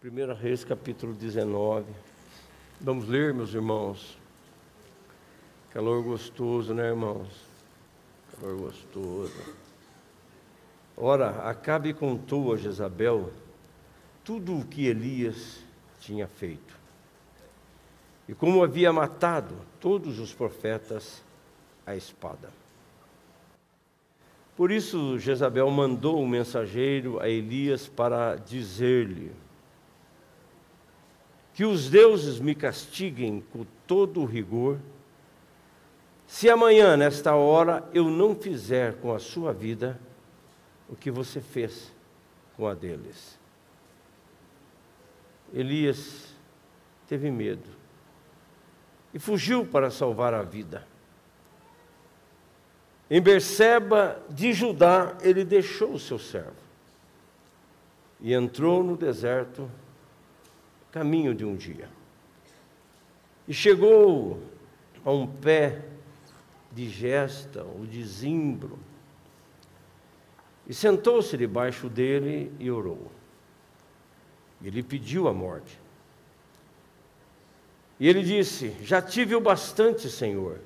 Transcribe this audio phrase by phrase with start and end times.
[0.00, 1.84] 1 Reis capítulo 19.
[2.80, 4.16] Vamos ler, meus irmãos.
[5.72, 7.26] Calor gostoso, né, irmãos?
[8.30, 9.34] Calor gostoso.
[10.96, 13.32] Ora, Acabe contou a Jezabel
[14.22, 15.64] tudo o que Elias
[15.98, 16.76] tinha feito.
[18.28, 21.24] E como havia matado todos os profetas
[21.84, 22.50] à espada.
[24.56, 29.32] Por isso, Jezabel mandou um mensageiro a Elias para dizer-lhe:
[31.58, 34.78] que os deuses me castiguem com todo o rigor,
[36.24, 39.98] se amanhã, nesta hora, eu não fizer com a sua vida
[40.88, 41.92] o que você fez
[42.56, 43.36] com a deles.
[45.52, 46.32] Elias
[47.08, 47.68] teve medo
[49.12, 50.86] e fugiu para salvar a vida.
[53.10, 56.54] Em Berseba de Judá, ele deixou o seu servo
[58.20, 59.68] e entrou no deserto
[60.90, 61.88] caminho de um dia.
[63.46, 64.42] E chegou
[65.04, 65.84] a um pé
[66.72, 68.78] de gesta ou de zimbro,
[70.66, 73.10] e sentou-se debaixo dele e orou.
[74.62, 75.80] Ele pediu a morte.
[77.98, 80.60] E ele disse: Já tive o bastante, Senhor,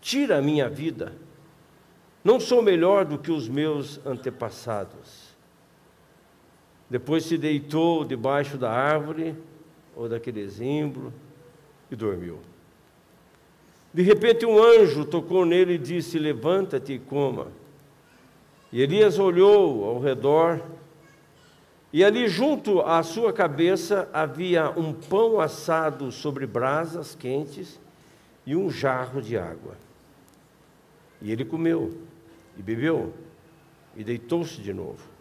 [0.00, 1.14] tira a minha vida.
[2.24, 5.25] Não sou melhor do que os meus antepassados.
[6.88, 9.34] Depois se deitou debaixo da árvore
[9.94, 11.12] ou daquele zimbro
[11.90, 12.38] e dormiu.
[13.92, 17.48] De repente um anjo tocou nele e disse: Levanta-te e coma.
[18.72, 20.60] E Elias olhou ao redor,
[21.92, 27.80] e ali junto à sua cabeça havia um pão assado sobre brasas quentes
[28.44, 29.76] e um jarro de água.
[31.22, 31.96] E ele comeu
[32.58, 33.14] e bebeu
[33.96, 35.15] e deitou-se de novo.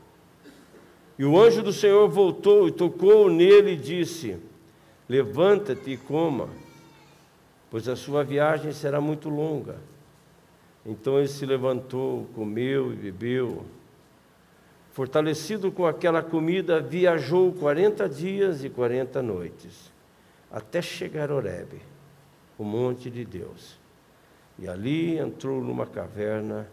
[1.18, 4.38] E o anjo do Senhor voltou e tocou nele e disse:
[5.08, 6.50] Levanta-te e coma,
[7.72, 9.78] pois a sua viagem será muito longa.
[10.86, 13.66] Então ele se levantou, comeu e bebeu.
[14.92, 19.92] Fortalecido com aquela comida, viajou quarenta dias e quarenta noites,
[20.52, 21.82] até chegar a Horebe,
[22.58, 23.78] o monte de Deus.
[24.58, 26.68] E ali entrou numa caverna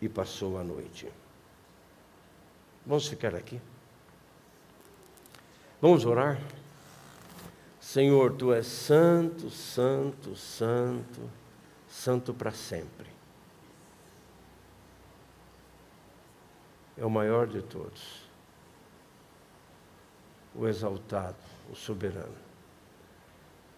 [0.00, 1.06] e passou a noite.
[2.86, 3.60] Vamos ficar aqui?
[5.80, 6.38] Vamos orar?
[7.80, 11.30] Senhor, tu és santo, santo, santo,
[11.88, 13.08] santo para sempre.
[16.96, 18.22] É o maior de todos,
[20.54, 21.36] o exaltado,
[21.70, 22.44] o soberano.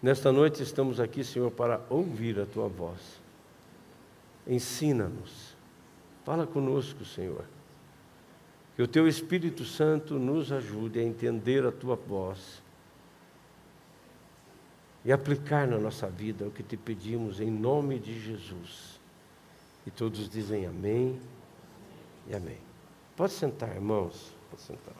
[0.01, 3.19] Nesta noite estamos aqui, Senhor, para ouvir a tua voz.
[4.45, 5.55] Ensina-nos,
[6.23, 7.56] fala conosco, Senhor
[8.77, 12.61] que o teu Espírito Santo nos ajude a entender a tua voz
[15.03, 18.99] e aplicar na nossa vida o que te pedimos em nome de Jesus.
[19.83, 21.19] E todos dizem amém
[22.27, 22.59] e amém.
[23.15, 24.31] Pode sentar, irmãos.
[24.51, 24.93] Pode sentar.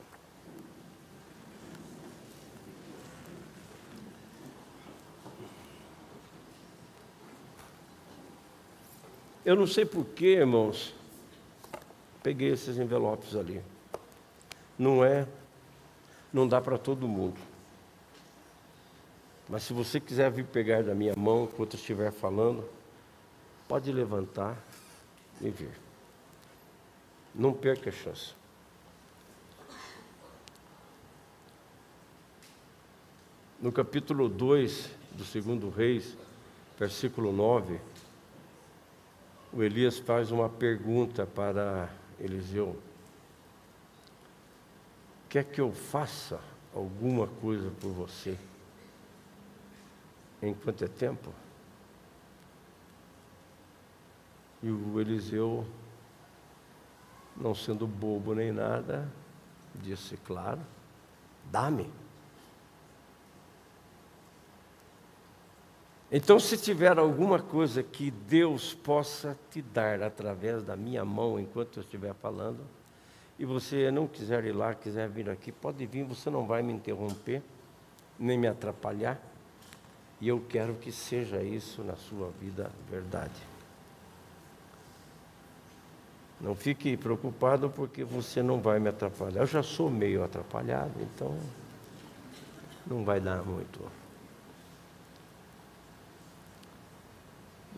[9.45, 10.96] Eu não sei porquê, irmãos,
[12.23, 13.61] Peguei esses envelopes ali.
[14.77, 15.27] Não é,
[16.31, 17.39] não dá para todo mundo.
[19.49, 22.67] Mas se você quiser vir pegar da minha mão enquanto eu estiver falando,
[23.67, 24.57] pode levantar
[25.39, 25.71] e vir.
[27.33, 28.33] Não perca a chance.
[33.59, 36.15] No capítulo 2 do segundo Reis,
[36.77, 37.79] versículo 9,
[39.51, 41.89] o Elias faz uma pergunta para
[42.19, 42.79] Eliseu,
[45.29, 46.39] quer que eu faça
[46.73, 48.37] alguma coisa por você
[50.41, 51.33] enquanto é tempo?
[54.61, 55.65] E o Eliseu,
[57.35, 59.07] não sendo bobo nem nada,
[59.75, 60.61] disse: Claro,
[61.45, 61.91] dá-me.
[66.09, 71.77] Então, se tiver alguma coisa que Deus possa te dar através da minha mão enquanto
[71.77, 72.59] eu estiver falando,
[73.37, 76.71] e você não quiser ir lá, quiser vir aqui, pode vir, você não vai me
[76.71, 77.43] interromper,
[78.17, 79.19] nem me atrapalhar,
[80.21, 83.39] e eu quero que seja isso na sua vida verdade.
[86.39, 89.41] Não fique preocupado porque você não vai me atrapalhar.
[89.41, 91.37] Eu já sou meio atrapalhado, então
[92.85, 94.06] não vai dar muito.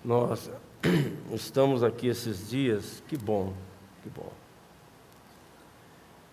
[0.04, 0.50] Nós
[1.34, 3.54] estamos aqui esses dias, que bom,
[4.02, 4.32] que bom.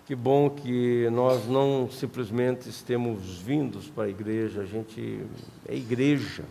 [0.07, 5.27] Que bom que nós não simplesmente estemos vindos para a igreja, a gente
[5.69, 6.45] é igreja.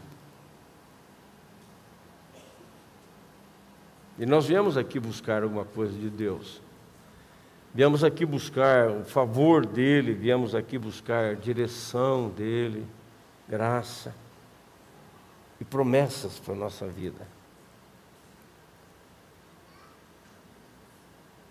[4.20, 6.62] E nós viemos aqui buscar alguma coisa de Deus.
[7.74, 12.86] Viemos aqui buscar o favor dEle, viemos aqui buscar direção dEle,
[13.48, 14.14] graça
[15.60, 17.28] e promessas para a nossa vida.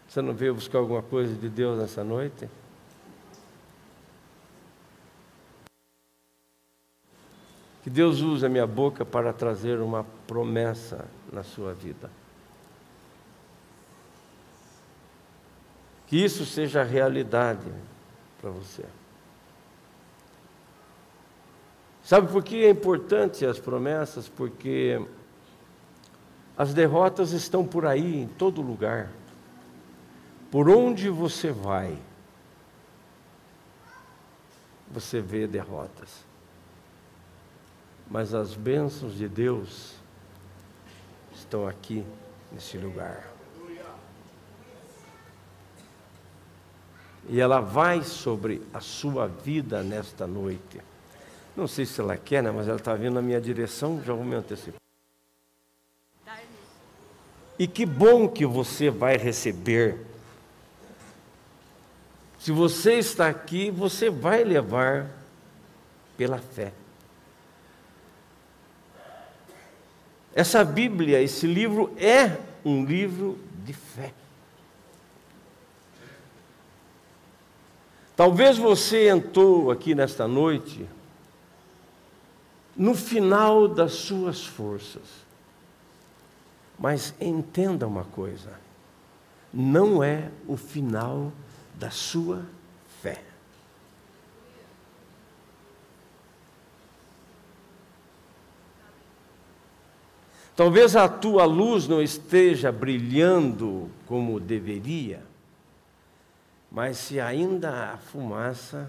[0.09, 2.49] Você não veio buscar alguma coisa de Deus nessa noite?
[7.83, 12.11] Que Deus use a minha boca para trazer uma promessa na sua vida.
[16.07, 17.71] Que isso seja realidade
[18.41, 18.85] para você.
[22.05, 24.29] Sabe por que é importante as promessas?
[24.29, 25.03] Porque
[26.57, 29.11] as derrotas estão por aí, em todo lugar.
[30.51, 31.99] Por onde você vai,
[34.91, 36.23] você vê derrotas.
[38.09, 39.95] Mas as bênçãos de Deus
[41.35, 42.05] estão aqui
[42.53, 43.33] nesse lugar.
[47.27, 50.83] E ela vai sobre a sua vida nesta noite.
[51.57, 54.25] Não sei se ela quer, né, mas ela está vindo na minha direção, já vou
[54.25, 54.81] me antecipar.
[57.57, 59.99] E que bom que você vai receber
[62.45, 65.09] se você está aqui, você vai levar
[66.15, 66.75] pela fé.
[70.35, 74.13] Essa Bíblia, esse livro é um livro de fé.
[78.15, 80.87] Talvez você entrou aqui nesta noite
[82.77, 85.25] no final das suas forças.
[86.79, 88.53] Mas entenda uma coisa:
[89.53, 91.33] não é o final
[91.77, 92.45] da sua
[93.01, 93.23] fé.
[100.57, 105.21] Talvez a tua luz não esteja brilhando como deveria,
[106.71, 108.89] mas se ainda há fumaça,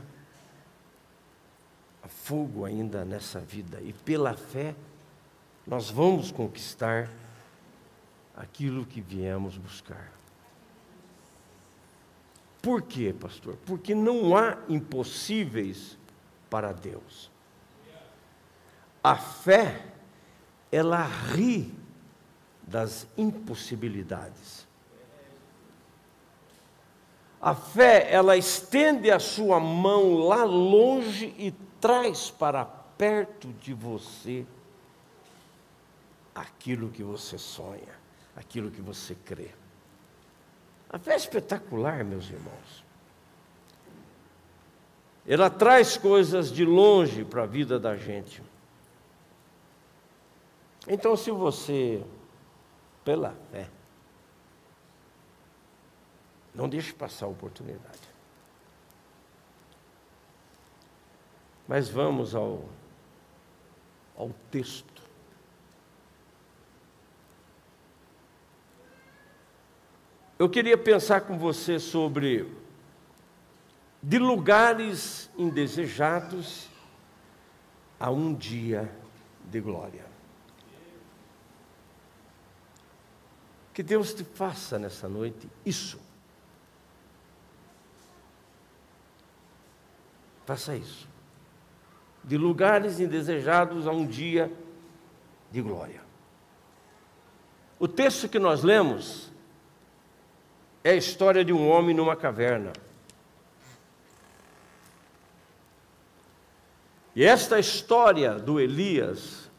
[2.25, 4.73] fogo ainda nessa vida, e pela fé
[5.65, 7.07] nós vamos conquistar
[8.35, 10.11] aquilo que viemos buscar.
[12.63, 13.55] Por quê, pastor?
[13.63, 15.99] Porque não há impossíveis
[16.49, 17.29] para Deus.
[19.03, 19.85] A fé,
[20.71, 21.71] ela ri
[22.63, 24.67] das impossibilidades.
[27.39, 31.53] A fé, ela estende a sua mão lá longe e
[31.85, 34.43] traz para perto de você
[36.33, 37.93] aquilo que você sonha,
[38.35, 39.51] aquilo que você crê.
[40.89, 42.83] A fé é espetacular, meus irmãos.
[45.27, 48.41] Ela traz coisas de longe para a vida da gente.
[50.87, 52.03] Então, se você,
[53.03, 53.69] pela fé,
[56.51, 58.14] não deixe passar a oportunidade.
[61.67, 62.69] Mas vamos ao,
[64.15, 65.01] ao texto.
[70.37, 72.51] Eu queria pensar com você sobre
[74.03, 76.69] de lugares indesejados
[77.99, 78.93] a um dia
[79.45, 80.05] de glória.
[83.73, 85.99] Que Deus te faça nessa noite isso.
[90.45, 91.14] Faça isso.
[92.25, 94.51] De lugares indesejados a um dia
[95.51, 96.01] de glória.
[97.79, 99.31] O texto que nós lemos
[100.83, 102.73] é a história de um homem numa caverna.
[107.15, 109.49] E esta história do Elias,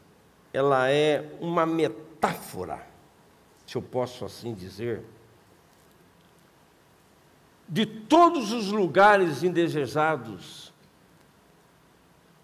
[0.53, 2.85] ela é uma metáfora,
[3.65, 5.03] se eu posso assim dizer,
[7.67, 10.66] de todos os lugares indesejados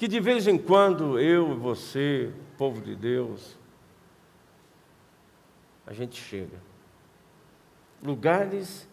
[0.03, 3.57] que de vez em quando eu e você, povo de Deus,
[5.87, 6.57] a gente chega
[8.03, 8.85] lugares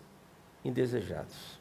[0.65, 1.59] indesejados.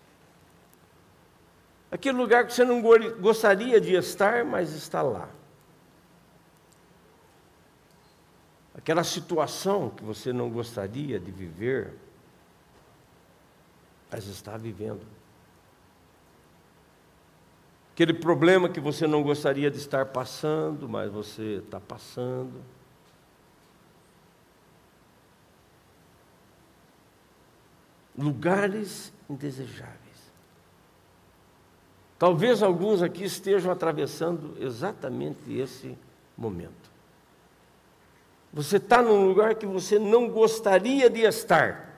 [1.89, 2.79] Aquele lugar que você não
[3.19, 5.27] gostaria de estar, mas está lá.
[8.75, 11.95] Aquela situação que você não gostaria de viver,
[14.11, 15.18] mas está vivendo.
[17.99, 22.63] Aquele problema que você não gostaria de estar passando, mas você está passando.
[28.17, 30.31] lugares indesejáveis.
[32.17, 35.97] Talvez alguns aqui estejam atravessando exatamente esse
[36.37, 36.89] momento.
[38.53, 41.88] Você está num lugar que você não gostaria de estar.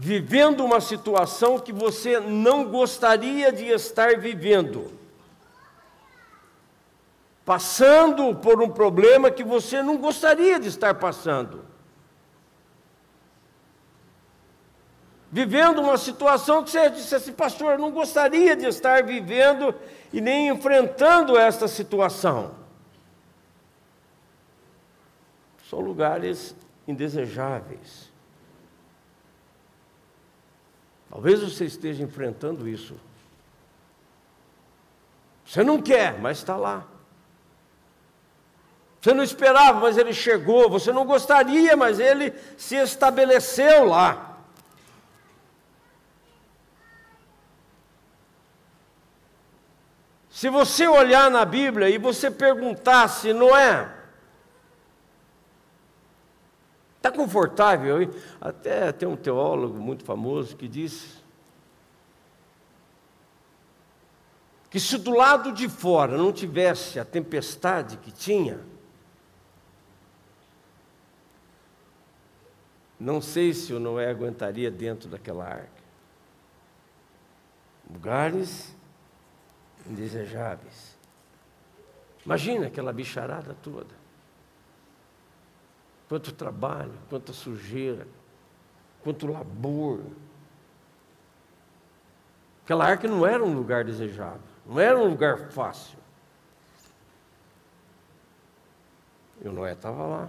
[0.00, 4.90] Vivendo uma situação que você não gostaria de estar vivendo.
[7.44, 11.68] Passando por um problema que você não gostaria de estar passando.
[15.30, 19.74] vivendo uma situação que você disse assim, pastor, eu não gostaria de estar vivendo
[20.12, 22.54] e nem enfrentando esta situação.
[25.68, 28.07] São lugares indesejáveis.
[31.10, 32.94] Talvez você esteja enfrentando isso.
[35.44, 36.86] Você não quer, mas está lá.
[39.00, 40.68] Você não esperava, mas ele chegou.
[40.68, 44.36] Você não gostaria, mas ele se estabeleceu lá.
[50.30, 53.97] Se você olhar na Bíblia e você perguntar se Noé
[56.98, 57.96] está confortável,
[58.40, 61.24] até tem um teólogo muito famoso que diz
[64.68, 68.60] que se do lado de fora não tivesse a tempestade que tinha,
[73.00, 75.78] não sei se o Noé aguentaria dentro daquela arca.
[77.90, 78.76] Lugares
[79.86, 80.98] indesejáveis.
[82.26, 83.97] Imagina aquela bicharada toda.
[86.08, 88.06] Quanto trabalho, quanta sujeira,
[89.02, 90.00] quanto labor.
[92.64, 95.98] Aquela arca não era um lugar desejável, não era um lugar fácil.
[99.40, 100.28] E o Noé estava lá.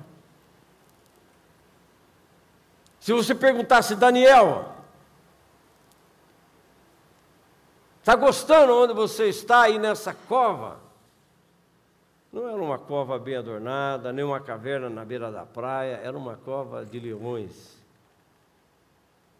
[3.00, 4.80] Se você perguntasse, Daniel,
[8.10, 10.80] Está gostando onde você está aí nessa cova?
[12.32, 16.38] Não era uma cova bem adornada, nem uma caverna na beira da praia, era uma
[16.38, 17.78] cova de leões.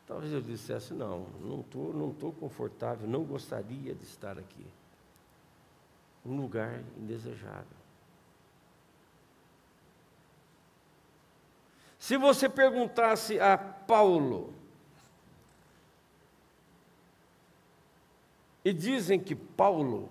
[0.08, 4.66] Talvez eu dissesse: não, não estou não tô confortável, não gostaria de estar aqui.
[6.26, 7.80] Um lugar indesejável.
[12.00, 14.54] Se você perguntasse a Paulo,
[18.64, 20.10] E dizem que Paulo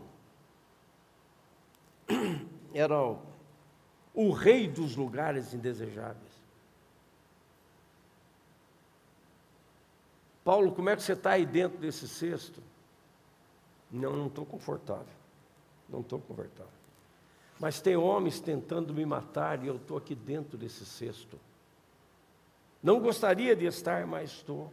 [2.74, 3.16] era
[4.14, 6.38] o, rei dos lugares indesejáveis.
[10.44, 12.62] Paulo, como é que você está aí dentro desse cesto?
[13.90, 15.06] Não, não estou confortável.
[15.88, 16.72] Não estou confortável.
[17.60, 21.38] Mas tem homens tentando me matar e eu estou aqui dentro desse cesto.
[22.82, 24.72] Não gostaria de estar, mas estou.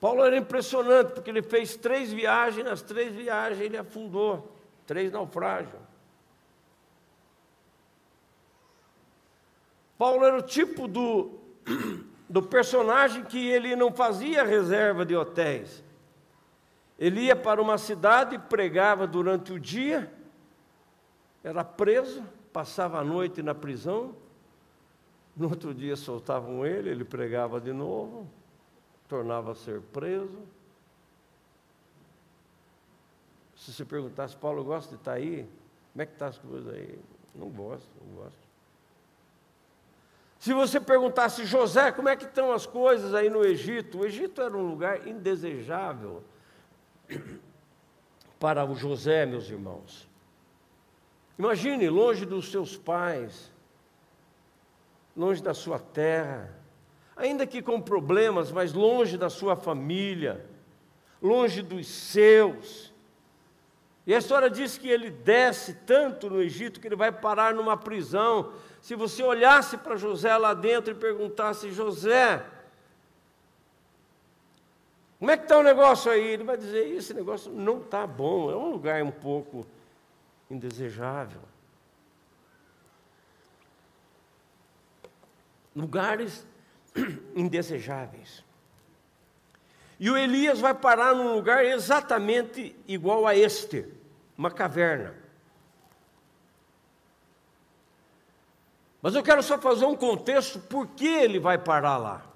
[0.00, 4.50] Paulo era impressionante, porque ele fez três viagens, nas três viagens ele afundou,
[4.86, 5.78] três naufrágios.
[9.98, 11.38] Paulo era o tipo do,
[12.26, 15.84] do personagem que ele não fazia reserva de hotéis.
[16.98, 20.10] Ele ia para uma cidade, pregava durante o dia,
[21.44, 24.14] era preso, passava a noite na prisão,
[25.36, 28.26] no outro dia soltavam ele, ele pregava de novo,
[29.10, 30.38] tornava a ser preso.
[33.56, 35.46] Se você perguntasse, Paulo, gosta de estar aí?
[35.92, 36.98] Como é que estão tá as coisas aí?
[37.34, 38.38] Não gosto, não gosto.
[40.38, 43.98] Se você perguntasse, José, como é que estão as coisas aí no Egito?
[43.98, 46.22] O Egito era um lugar indesejável
[48.38, 50.08] para o José, meus irmãos.
[51.36, 53.52] Imagine, longe dos seus pais,
[55.16, 56.59] longe da sua terra,
[57.20, 60.44] ainda que com problemas, mas longe da sua família,
[61.20, 62.92] longe dos seus.
[64.06, 67.76] E a história diz que ele desce tanto no Egito que ele vai parar numa
[67.76, 68.52] prisão.
[68.80, 72.42] Se você olhasse para José lá dentro e perguntasse, José,
[75.18, 76.26] como é que está o negócio aí?
[76.28, 79.66] Ele vai dizer, esse negócio não está bom, é um lugar um pouco
[80.50, 81.42] indesejável.
[85.76, 86.46] Lugares
[87.34, 88.44] indesejáveis.
[89.98, 93.86] E o Elias vai parar num lugar exatamente igual a este,
[94.36, 95.14] uma caverna.
[99.02, 102.26] Mas eu quero só fazer um contexto por que ele vai parar lá.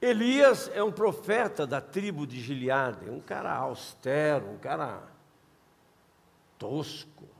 [0.00, 5.02] Elias é um profeta da tribo de Gileade, um cara austero, um cara
[6.58, 7.35] tosco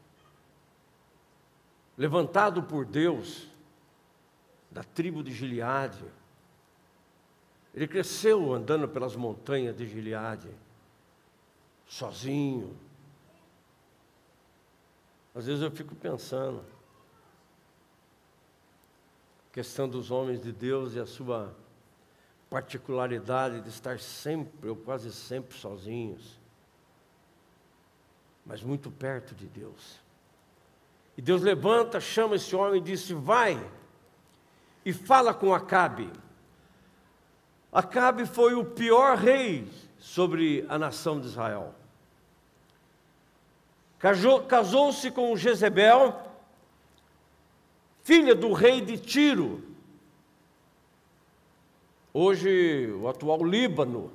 [1.96, 3.48] levantado por Deus
[4.70, 6.04] da tribo de Gileade.
[7.74, 10.50] Ele cresceu andando pelas montanhas de Gileade,
[11.86, 12.76] sozinho.
[15.34, 16.64] Às vezes eu fico pensando,
[19.52, 21.54] questão dos homens de Deus e a sua
[22.48, 26.38] particularidade de estar sempre, ou quase sempre, sozinhos,
[28.44, 30.05] mas muito perto de Deus.
[31.16, 33.58] E Deus levanta, chama esse homem e disse: Vai
[34.84, 36.10] e fala com Acabe.
[37.72, 39.68] Acabe foi o pior rei
[39.98, 41.74] sobre a nação de Israel.
[44.48, 46.22] Casou-se com Jezebel,
[48.02, 49.64] filha do rei de Tiro,
[52.12, 54.12] hoje o atual Líbano.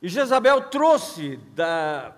[0.00, 2.16] E Jezabel trouxe da,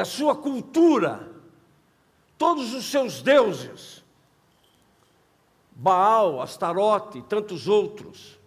[0.00, 1.28] da sua cultura
[2.38, 4.02] todos os seus deuses,
[5.72, 8.38] Baal, Astarote e tantos outros.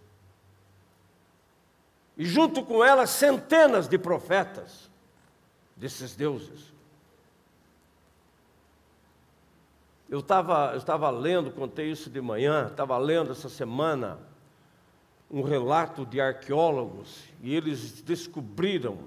[2.17, 4.89] E junto com ela centenas de profetas
[5.75, 6.73] desses deuses.
[10.09, 14.17] Eu estava eu estava lendo, contei isso de manhã, estava lendo essa semana
[15.29, 18.97] um relato de arqueólogos e eles descobriram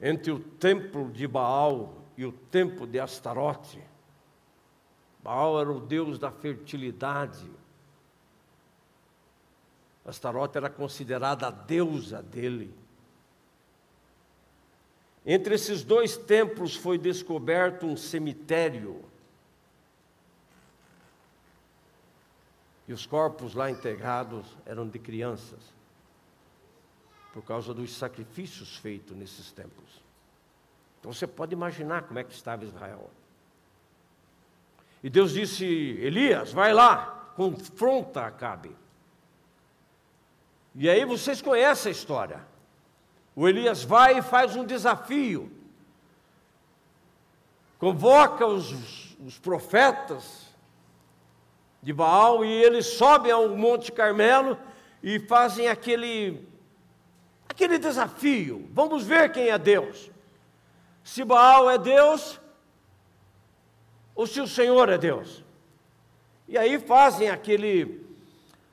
[0.00, 3.82] entre o templo de Baal e o templo de Astarote.
[5.22, 7.50] Baal era o deus da fertilidade.
[10.04, 12.74] Astarote era considerada a deusa dele.
[15.26, 19.04] Entre esses dois templos foi descoberto um cemitério.
[22.86, 25.60] E os corpos lá enterrados eram de crianças,
[27.38, 30.02] por causa dos sacrifícios feitos nesses templos.
[30.98, 33.08] Então você pode imaginar como é que estava Israel.
[35.04, 38.74] E Deus disse: Elias, vai lá, confronta Acabe.
[40.74, 42.44] E aí vocês conhecem a história.
[43.36, 45.48] O Elias vai e faz um desafio.
[47.78, 50.48] Convoca os, os profetas
[51.80, 54.58] de Baal e eles sobem ao Monte Carmelo
[55.00, 56.47] e fazem aquele,
[57.58, 58.68] aquele desafio.
[58.72, 60.12] Vamos ver quem é Deus.
[61.02, 62.40] Se Baal é Deus
[64.14, 65.42] ou se o Senhor é Deus.
[66.46, 68.06] E aí fazem aquele,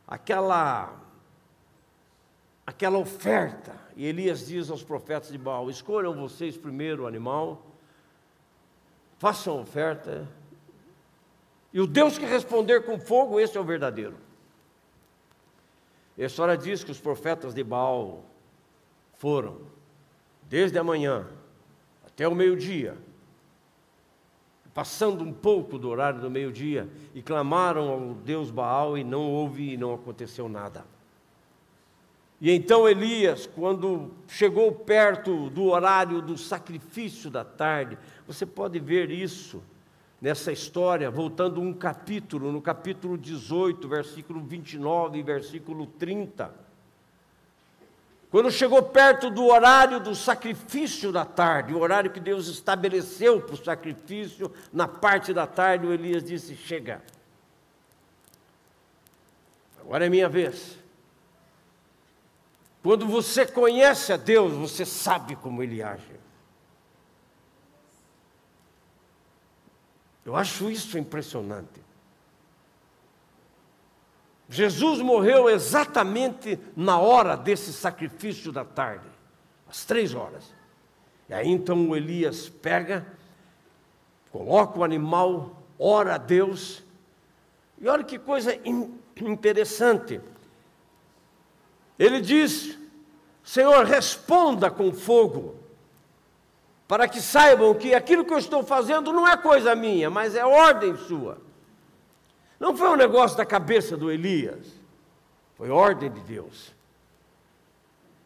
[0.08, 0.94] aquela,
[2.66, 3.76] aquela oferta.
[3.96, 7.66] E Elias diz aos profetas de Baal: escolham vocês primeiro o animal,
[9.18, 10.28] façam oferta,
[11.74, 14.16] e o Deus que responder com fogo, esse é o verdadeiro.
[16.18, 18.24] E a história diz que os profetas de Baal
[19.18, 19.58] foram,
[20.44, 21.28] desde a manhã
[22.06, 22.98] até o meio-dia,
[24.74, 29.74] passando um pouco do horário do meio-dia, e clamaram ao Deus Baal, e não houve
[29.74, 30.86] e não aconteceu nada.
[32.42, 37.98] E então Elias, quando chegou perto do horário do sacrifício da tarde,
[38.28, 39.64] você pode ver isso
[40.22, 46.65] nessa história, voltando um capítulo, no capítulo 18, versículo 29 e versículo 30.
[48.36, 53.54] Quando chegou perto do horário do sacrifício da tarde, o horário que Deus estabeleceu para
[53.54, 57.02] o sacrifício, na parte da tarde, o Elias disse: Chega,
[59.80, 60.78] agora é minha vez.
[62.84, 66.20] Quando você conhece a Deus, você sabe como Ele age.
[70.26, 71.85] Eu acho isso impressionante.
[74.48, 79.08] Jesus morreu exatamente na hora desse sacrifício da tarde,
[79.68, 80.54] às três horas.
[81.28, 83.06] E aí então o Elias pega,
[84.32, 86.84] coloca o animal, ora a Deus,
[87.80, 88.56] e olha que coisa
[89.20, 90.22] interessante.
[91.98, 92.78] Ele diz:
[93.44, 95.56] Senhor, responda com fogo,
[96.88, 100.46] para que saibam que aquilo que eu estou fazendo não é coisa minha, mas é
[100.46, 101.45] ordem sua.
[102.60, 104.66] Não foi um negócio da cabeça do Elias,
[105.56, 106.74] foi ordem de Deus.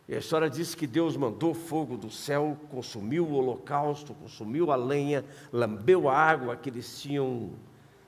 [0.08, 4.76] E a história diz que Deus mandou fogo do céu, consumiu o holocausto, consumiu a
[4.76, 7.52] lenha, lambeu a água que eles tinham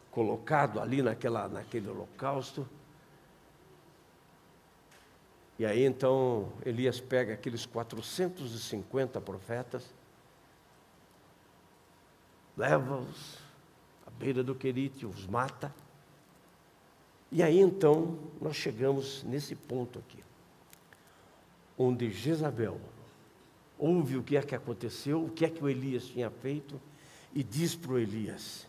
[0.10, 2.68] colocado ali naquela, naquele holocausto.
[5.60, 9.94] E aí então Elias pega aqueles 450 profetas,
[12.58, 13.38] leva-os
[14.08, 15.72] à beira do Querite, os mata.
[17.32, 20.22] E aí então nós chegamos nesse ponto aqui,
[21.78, 22.80] onde Jezabel
[23.80, 26.80] ouve o que é que aconteceu, o que é que o Elias tinha feito,
[27.34, 28.67] e diz para o Elias: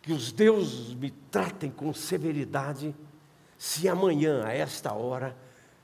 [0.00, 2.94] Que os deuses me tratem com severidade,
[3.58, 5.36] se amanhã, a esta hora,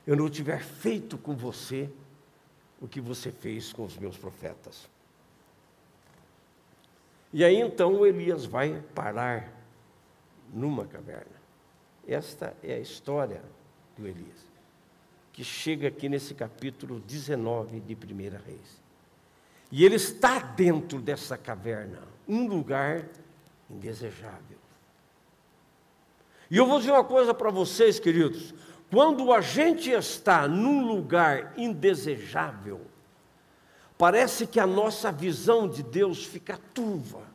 [0.07, 1.89] eu não tiver feito com você
[2.81, 4.89] o que você fez com os meus profetas.
[7.31, 9.51] E aí então Elias vai parar
[10.55, 11.35] numa caverna.
[12.07, 13.43] Esta é a história
[13.97, 14.39] do Elias,
[15.33, 18.81] que chega aqui nesse capítulo 19 de 1 Reis.
[19.71, 23.05] E ele está dentro dessa caverna, um lugar
[23.69, 24.57] indesejável.
[26.49, 28.53] E eu vou dizer uma coisa para vocês, queridos:
[28.89, 32.81] quando a gente está num lugar indesejável,
[33.97, 37.34] parece que a nossa visão de Deus fica turva.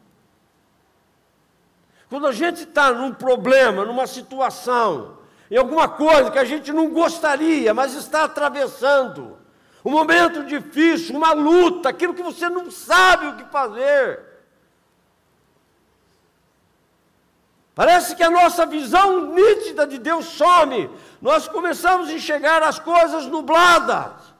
[2.11, 5.19] Quando a gente está num problema, numa situação,
[5.49, 9.39] em alguma coisa que a gente não gostaria, mas está atravessando,
[9.85, 14.29] um momento difícil, uma luta, aquilo que você não sabe o que fazer.
[17.77, 20.91] Parece que a nossa visão nítida de Deus some,
[21.23, 24.31] nós começamos a enxergar as coisas nubladas.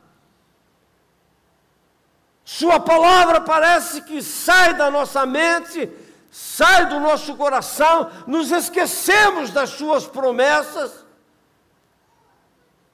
[2.45, 5.89] Sua palavra parece que sai da nossa mente,
[6.31, 11.05] sai do nosso coração, nos esquecemos das Suas promessas,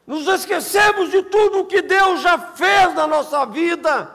[0.06, 4.10] nos esquecemos de tudo o que Deus já fez na nossa vida,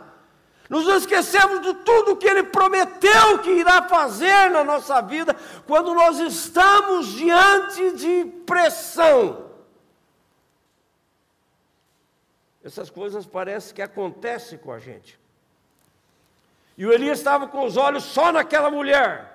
[0.68, 5.36] nos esquecemos de tudo o que Ele prometeu que irá fazer na nossa vida,
[5.68, 9.52] quando nós estamos diante de pressão.
[12.64, 15.21] Essas coisas parecem que acontecem com a gente.
[16.78, 19.32] E o Elias estava com os olhos só naquela mulher.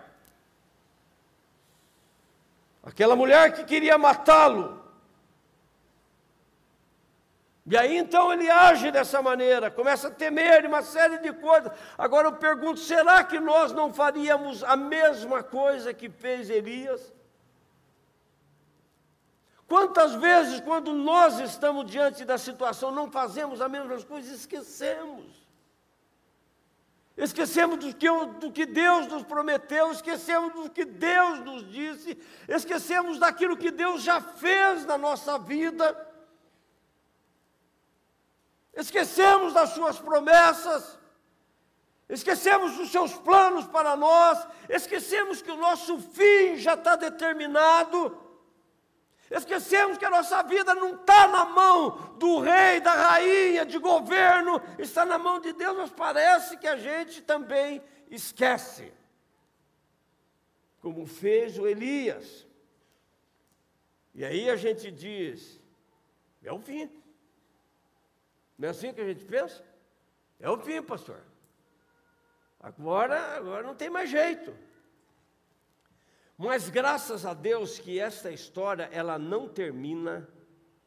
[2.82, 4.84] Aquela mulher que queria matá-lo.
[7.68, 11.72] E aí então ele age dessa maneira, começa a temer uma série de coisas.
[11.98, 17.12] Agora eu pergunto: será que nós não faríamos a mesma coisa que fez Elias?
[19.66, 25.45] Quantas vezes, quando nós estamos diante da situação, não fazemos a mesma coisa e esquecemos?
[27.16, 28.08] Esquecemos do que,
[28.40, 34.02] do que Deus nos prometeu, esquecemos do que Deus nos disse, esquecemos daquilo que Deus
[34.02, 35.96] já fez na nossa vida,
[38.74, 40.98] esquecemos das Suas promessas,
[42.06, 48.25] esquecemos dos Seus planos para nós, esquecemos que o nosso fim já está determinado.
[49.30, 54.62] Esquecemos que a nossa vida não está na mão do rei, da rainha, de governo,
[54.78, 58.92] está na mão de Deus, mas parece que a gente também esquece.
[60.80, 62.46] Como fez o Elias.
[64.14, 65.60] E aí a gente diz:
[66.42, 66.88] é o fim.
[68.56, 69.64] Não é assim que a gente pensa?
[70.38, 71.20] É o fim, pastor.
[72.60, 74.56] Agora, agora não tem mais jeito.
[76.36, 80.28] Mas graças a Deus que esta história ela não termina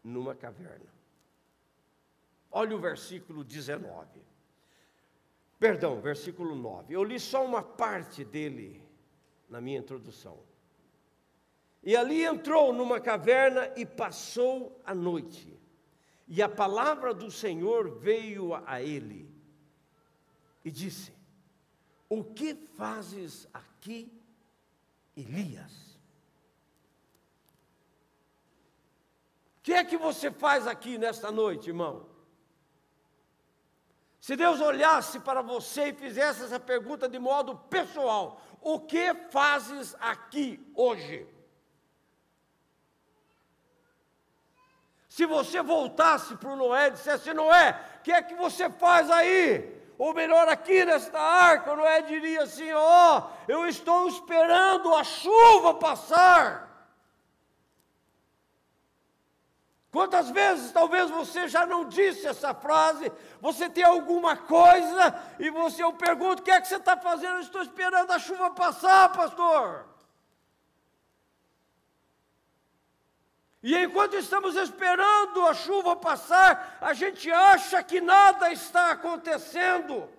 [0.04, 0.94] numa caverna.
[2.52, 4.08] Olha o versículo 19.
[5.60, 6.94] Perdão, versículo 9.
[6.94, 8.82] Eu li só uma parte dele
[9.50, 10.40] na minha introdução.
[11.84, 15.58] E ali entrou numa caverna e passou a noite.
[16.28, 19.30] E a palavra do Senhor veio a ele
[20.64, 21.14] e disse:
[22.08, 24.12] O que fazes aqui,
[25.19, 25.71] Elias.
[29.58, 32.08] O que é que você faz aqui nesta noite, irmão?
[34.19, 39.95] Se Deus olhasse para você e fizesse essa pergunta de modo pessoal: O que fazes
[39.99, 41.27] aqui hoje?
[45.08, 49.10] Se você voltasse para o Noé e dissesse: Noé, o que é que você faz
[49.10, 49.79] aí?
[50.00, 55.74] Ou melhor, aqui nesta arca, Noé diria assim: Ó, oh, eu estou esperando a chuva
[55.74, 56.70] passar.
[59.92, 65.84] Quantas vezes talvez você já não disse essa frase, você tem alguma coisa e você
[65.84, 67.34] eu pergunto: o que é que você está fazendo?
[67.34, 69.88] Eu estou esperando a chuva passar, pastor.
[73.62, 80.10] E enquanto estamos esperando a chuva passar, a gente acha que nada está acontecendo.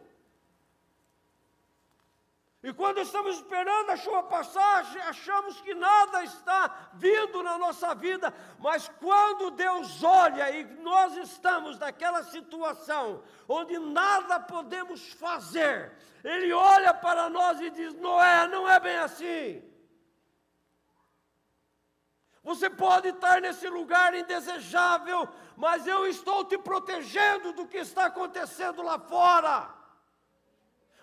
[2.62, 8.34] E quando estamos esperando a chuva passar, achamos que nada está vindo na nossa vida,
[8.58, 15.90] mas quando Deus olha e nós estamos naquela situação onde nada podemos fazer,
[16.22, 19.69] Ele olha para nós e diz: Noé, não é bem assim.
[22.42, 28.82] Você pode estar nesse lugar indesejável, mas eu estou te protegendo do que está acontecendo
[28.82, 29.68] lá fora.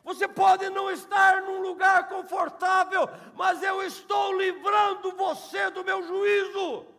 [0.04, 6.97] Você pode não estar num lugar confortável, mas eu estou livrando você do meu juízo.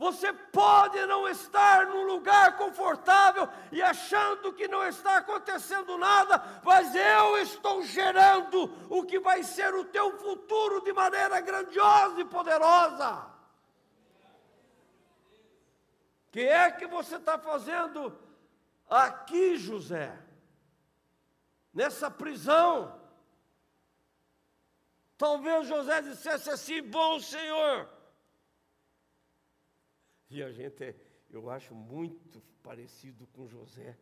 [0.00, 6.94] Você pode não estar num lugar confortável e achando que não está acontecendo nada, mas
[6.94, 13.26] eu estou gerando o que vai ser o teu futuro de maneira grandiosa e poderosa.
[16.28, 18.18] O que é que você está fazendo
[18.88, 20.18] aqui, José?
[21.74, 22.98] Nessa prisão?
[25.18, 27.99] Talvez José dissesse assim: Bom Senhor,
[30.30, 30.94] e a gente,
[31.28, 33.98] eu acho muito parecido com José.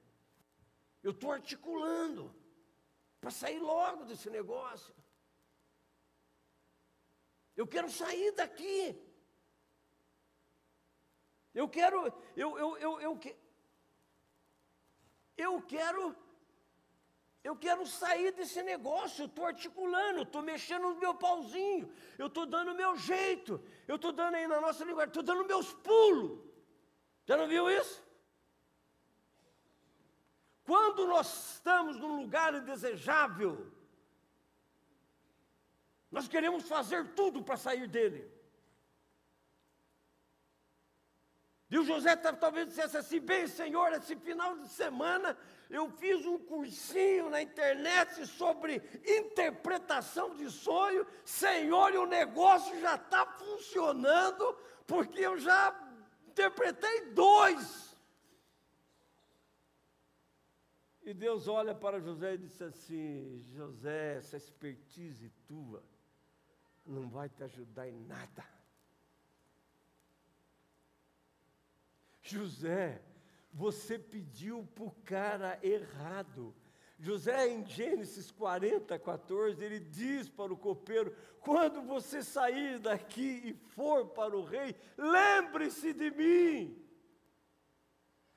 [1.03, 2.35] Eu estou articulando
[3.21, 4.95] para sair logo desse negócio.
[7.57, 9.01] Eu quero sair daqui.
[11.55, 13.21] Eu quero, eu, eu, eu, eu,
[15.37, 16.15] eu quero,
[17.49, 21.91] eu quero sair desse negócio, estou articulando, estou mexendo no meu pauzinho,
[22.23, 23.53] eu estou dando o meu jeito,
[23.91, 26.39] eu estou dando aí na nossa linguagem, estou dando meus pulos.
[27.25, 27.97] Já não viu isso?
[30.63, 33.73] Quando nós estamos num lugar indesejável,
[36.11, 38.31] nós queremos fazer tudo para sair dele.
[41.71, 45.37] E o José talvez dissesse assim: bem, Senhor, esse final de semana
[45.69, 51.07] eu fiz um cursinho na internet sobre interpretação de sonho.
[51.25, 55.79] Senhor, e o negócio já está funcionando, porque eu já
[56.27, 57.89] interpretei dois.
[61.03, 65.83] E Deus olha para José e disse assim: José, essa expertise tua
[66.87, 68.58] não vai te ajudar em nada.
[72.37, 73.01] José,
[73.53, 76.55] você pediu para o cara errado.
[76.99, 83.55] José, em Gênesis 40, 14, ele diz para o copeiro: quando você sair daqui e
[83.75, 86.85] for para o rei, lembre-se de mim.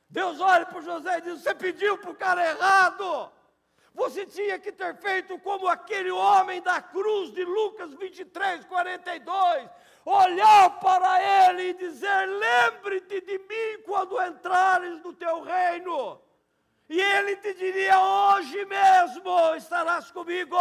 [0.07, 3.31] Deus olha para José e diz: Você pediu para o cara errado.
[3.93, 9.69] Você tinha que ter feito como aquele homem da cruz de Lucas 23, 42.
[10.03, 16.19] Olhar para ele e dizer: Lembre-te de mim quando entrares no teu reino.
[16.89, 20.57] E ele te diria: Hoje mesmo estarás comigo.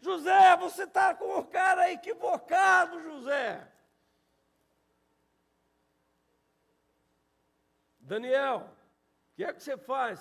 [0.00, 3.66] José, você está com o cara equivocado, José.
[7.98, 8.70] Daniel,
[9.32, 10.20] o que é que você faz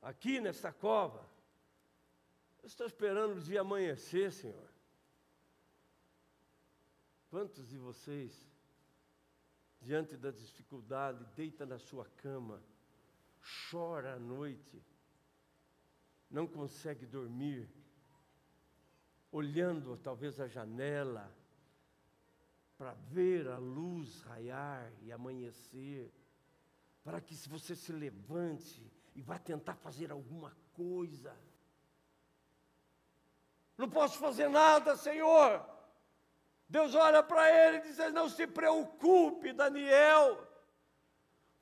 [0.00, 1.28] aqui nessa cova?
[2.62, 4.69] Eu estou esperando o dia amanhecer, Senhor.
[7.30, 8.44] Quantos de vocês,
[9.80, 12.60] diante da dificuldade, deita na sua cama,
[13.70, 14.82] chora à noite,
[16.28, 17.70] não consegue dormir,
[19.30, 21.32] olhando talvez a janela
[22.76, 26.12] para ver a luz raiar e amanhecer,
[27.04, 31.32] para que se você se levante e vá tentar fazer alguma coisa.
[33.78, 35.79] Não posso fazer nada, Senhor.
[36.70, 40.50] Deus olha para ele e diz: Não se preocupe, Daniel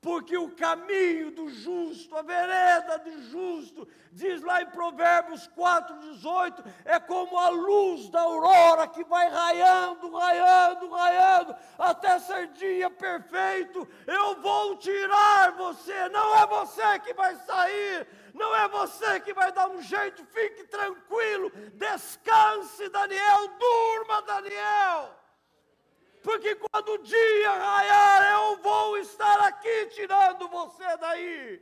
[0.01, 6.99] porque o caminho do justo, a vereda do justo, diz lá em Provérbios 4,18, é
[6.99, 13.85] como a luz da aurora que vai raiando, raiando, raiando, até ser dia perfeito.
[14.07, 19.51] Eu vou tirar você, não é você que vai sair, não é você que vai
[19.51, 25.15] dar um jeito, fique tranquilo, descanse, Daniel, durma, Daniel.
[26.23, 31.61] Porque quando o dia raiar, eu vou estar aqui tirando você daí,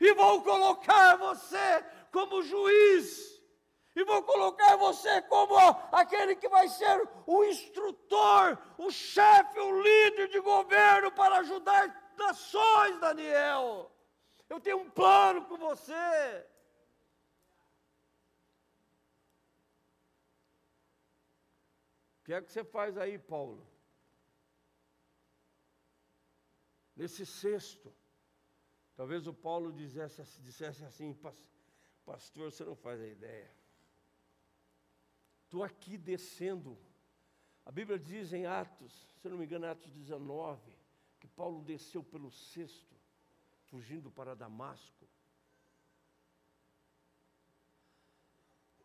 [0.00, 3.40] e vou colocar você como juiz,
[3.94, 5.54] e vou colocar você como
[5.92, 12.98] aquele que vai ser o instrutor, o chefe, o líder de governo para ajudar nações,
[12.98, 13.91] Daniel.
[14.52, 16.46] Eu tenho um plano com você.
[22.18, 23.66] O que é que você faz aí, Paulo?
[26.94, 27.90] Nesse sexto,
[28.94, 31.18] talvez o Paulo dissesse, dissesse assim,
[32.04, 33.50] pastor, você não faz a ideia.
[35.44, 36.78] Estou aqui descendo.
[37.64, 40.76] A Bíblia diz em Atos, se não me engano, Atos 19,
[41.18, 42.91] que Paulo desceu pelo sexto,
[43.72, 45.08] fugindo para Damasco.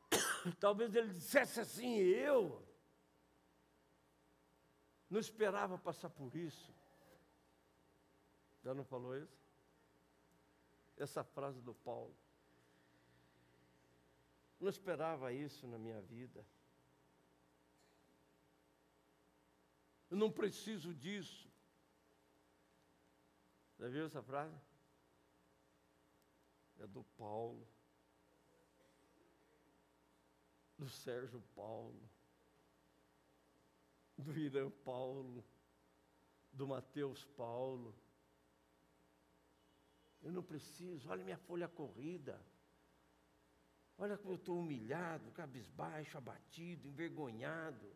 [0.62, 2.66] Talvez ele dissesse assim, eu
[5.10, 6.74] não esperava passar por isso.
[8.64, 9.46] Já não falou isso?
[10.96, 12.16] Essa frase do Paulo.
[14.58, 16.46] Não esperava isso na minha vida.
[20.10, 21.52] Eu não preciso disso.
[23.78, 24.77] Já viu essa frase?
[26.80, 27.68] É do Paulo,
[30.78, 32.00] do Sérgio Paulo,
[34.18, 35.44] do Irã Paulo,
[36.52, 37.96] do Mateus Paulo.
[40.22, 42.40] Eu não preciso, olha minha folha corrida.
[43.98, 47.96] Olha como eu estou humilhado, cabisbaixo, abatido, envergonhado.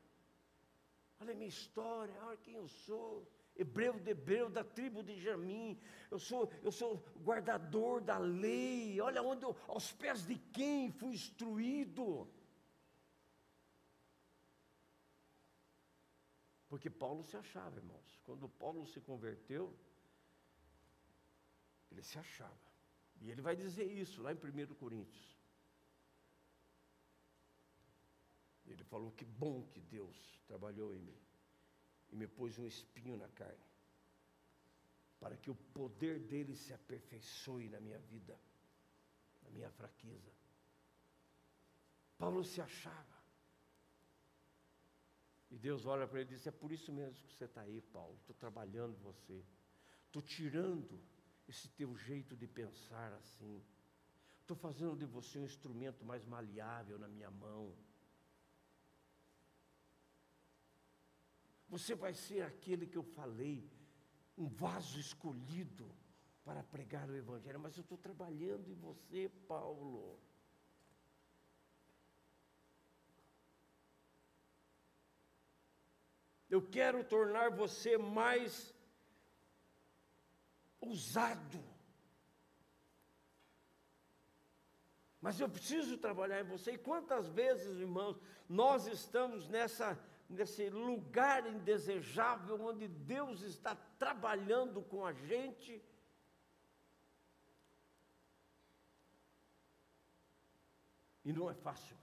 [1.19, 3.27] Olha a minha história, olha quem eu sou.
[3.55, 5.79] Hebreu de Hebreu, da tribo de Jamim.
[6.09, 8.99] Eu sou, eu sou guardador da lei.
[9.01, 12.29] Olha onde eu, aos pés de quem fui instruído.
[16.67, 18.19] Porque Paulo se achava, irmãos.
[18.23, 19.77] Quando Paulo se converteu,
[21.91, 22.71] ele se achava.
[23.19, 25.37] E ele vai dizer isso lá em 1 Coríntios.
[28.65, 31.30] Ele falou que bom que Deus trabalhou em mim
[32.11, 33.65] e me pôs um espinho na carne,
[35.19, 38.37] para que o poder dele se aperfeiçoe na minha vida,
[39.43, 40.31] na minha fraqueza.
[42.17, 43.21] Paulo se achava.
[45.49, 47.81] E Deus olha para ele e diz: É por isso mesmo que você está aí,
[47.81, 48.15] Paulo.
[48.17, 49.43] Estou trabalhando você.
[50.05, 51.01] Estou tirando
[51.47, 53.63] esse teu jeito de pensar assim.
[54.39, 57.75] Estou fazendo de você um instrumento mais maleável na minha mão.
[61.71, 63.57] Você vai ser aquele que eu falei,
[64.37, 65.89] um vaso escolhido
[66.43, 67.61] para pregar o Evangelho.
[67.61, 70.19] Mas eu estou trabalhando em você, Paulo.
[76.49, 78.73] Eu quero tornar você mais
[80.81, 81.63] ousado.
[85.21, 86.73] Mas eu preciso trabalhar em você.
[86.73, 89.97] E quantas vezes, irmãos, nós estamos nessa,
[90.31, 95.83] nesse lugar indesejável onde Deus está trabalhando com a gente.
[101.23, 101.95] E não é fácil.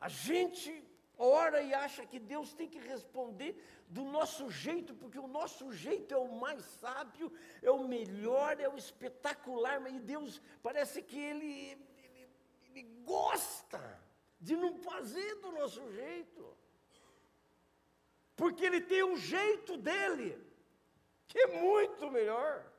[0.00, 0.84] A gente
[1.16, 3.56] ora e acha que Deus tem que responder
[3.88, 8.68] do nosso jeito, porque o nosso jeito é o mais sábio, é o melhor, é
[8.68, 11.78] o espetacular, mas Deus parece que Ele,
[12.82, 14.00] gosta
[14.40, 16.56] de não fazer do nosso jeito,
[18.36, 20.38] porque Ele tem um jeito dele,
[21.28, 22.74] que é muito melhor.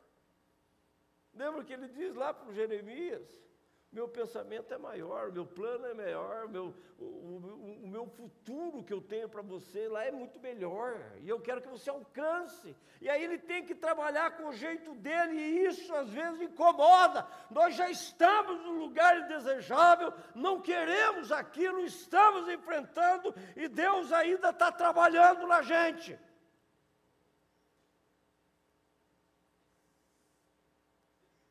[1.35, 3.44] Lembra que ele diz lá para Jeremias?
[3.91, 8.91] Meu pensamento é maior, meu plano é maior, meu, o, o, o meu futuro que
[8.91, 12.75] eu tenho para você lá é muito melhor, e eu quero que você alcance.
[13.01, 17.27] E aí ele tem que trabalhar com o jeito dele, e isso às vezes incomoda.
[17.49, 24.71] Nós já estamos no lugar indesejável, não queremos aquilo, estamos enfrentando, e Deus ainda está
[24.71, 26.19] trabalhando na gente.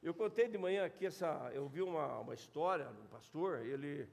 [0.04, 1.50] Eu contei de manhã aqui essa.
[1.54, 4.06] Eu vi uma, uma história de um pastor, ele.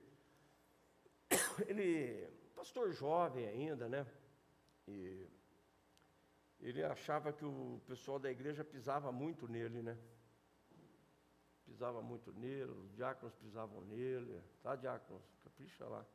[1.67, 2.29] Ele.
[2.55, 4.05] Pastor jovem ainda, né?
[4.87, 5.27] E
[6.61, 9.97] ele achava que o pessoal da igreja pisava muito nele, né?
[11.65, 15.23] Pisava muito nele, os diáconos pisavam nele, tá, diáconos?
[15.43, 16.05] Capricha lá.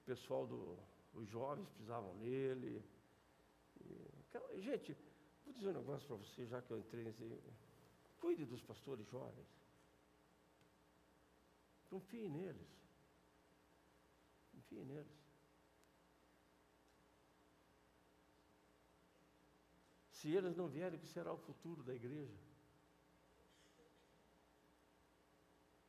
[0.00, 0.78] O pessoal do.
[1.12, 2.82] Os jovens pisavam nele.
[3.80, 4.96] E, gente,
[5.44, 7.24] vou dizer um negócio para você, já que eu entrei nesse.
[8.20, 9.48] Cuide dos pastores jovens.
[11.88, 12.70] Confie neles.
[14.52, 15.20] Confie neles.
[20.12, 22.38] Se eles não vierem, o que será o futuro da igreja?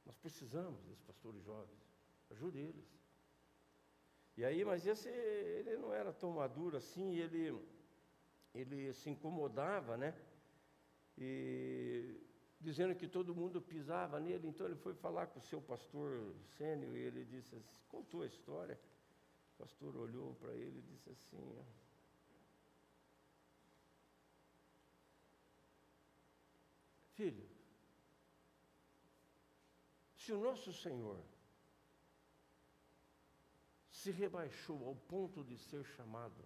[0.06, 1.80] Nós precisamos desses pastores jovens.
[2.30, 3.02] Ajude eles.
[4.38, 7.62] E aí, mas esse, ele não era tão maduro assim, ele,
[8.56, 10.17] ele se incomodava, né?
[11.17, 12.19] E
[12.59, 14.47] dizendo que todo mundo pisava nele.
[14.47, 18.27] Então ele foi falar com o seu pastor sênior e ele disse, assim, contou a
[18.27, 18.79] história.
[19.55, 21.65] O pastor olhou para ele e disse assim:
[27.13, 27.47] Filho,
[30.15, 31.21] se o nosso Senhor
[33.89, 36.43] se rebaixou ao ponto de ser chamado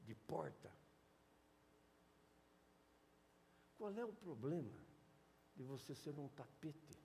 [0.00, 0.72] de porta,
[3.80, 4.78] qual é o problema
[5.56, 7.02] de você ser um tapete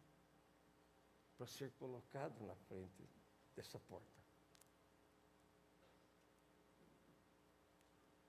[1.37, 3.09] para ser colocado na frente
[3.55, 4.21] dessa porta?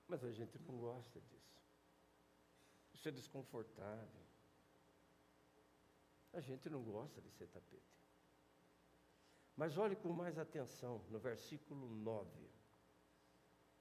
[0.06, 1.60] Mas a gente não gosta disso.
[2.94, 4.22] Isso é desconfortável.
[6.32, 8.00] A gente não gosta de ser tapete.
[9.56, 12.30] Mas olhe com mais atenção no versículo 9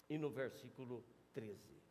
[0.09, 1.05] e no versículo
[1.36, 1.84] 13.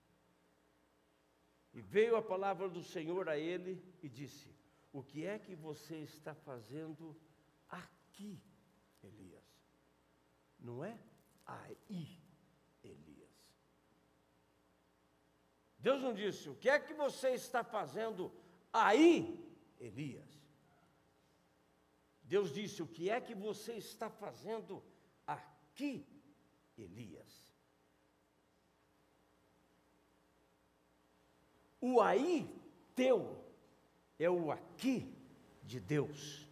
[1.74, 4.48] E veio a palavra do Senhor a ele e disse:
[4.92, 7.16] O que é que você está fazendo
[7.68, 8.40] aqui,
[9.02, 9.42] Elias?
[10.60, 10.96] Não é
[11.44, 12.16] aí,
[12.82, 13.24] Elias.
[15.80, 18.32] Deus não disse: O que é que você está fazendo
[18.72, 19.44] aí,
[19.80, 20.32] Elias?
[22.22, 24.80] Deus disse: O que é que você está fazendo
[25.26, 26.06] aqui,
[26.78, 27.43] Elias?
[31.86, 32.48] O aí
[32.94, 33.36] teu
[34.18, 35.06] é o aqui
[35.62, 36.48] de Deus.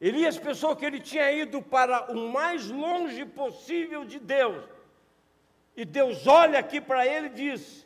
[0.00, 4.64] Elias pensou que ele tinha ido para o mais longe possível de Deus.
[5.76, 7.84] E Deus olha aqui para ele e diz: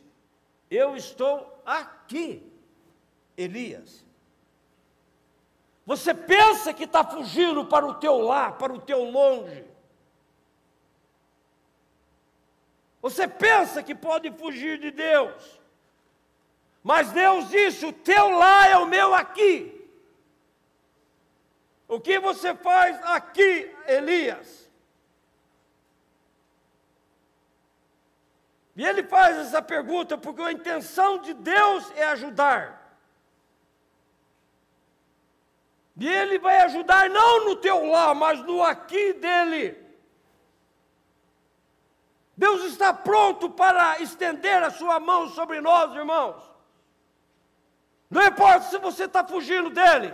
[0.69, 2.47] Eu estou aqui,
[3.35, 4.05] Elias.
[5.83, 9.65] Você pensa que está fugindo para o teu lá, para o teu longe.
[13.03, 15.61] Você pensa que pode fugir de Deus.
[16.81, 19.53] Mas Deus disse: o teu lá é o meu aqui.
[21.87, 24.63] O que você faz aqui, Elias?
[28.75, 32.83] E ele faz essa pergunta porque a intenção de Deus é ajudar.
[35.95, 39.82] E Ele vai ajudar não no teu lá, mas no aqui dele.
[42.35, 46.41] Deus está pronto para estender a sua mão sobre nós, irmãos.
[48.09, 50.13] Não importa se você está fugindo dele.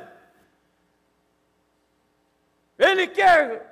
[2.77, 3.69] Ele quer